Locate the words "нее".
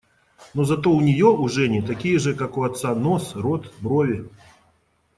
1.01-1.27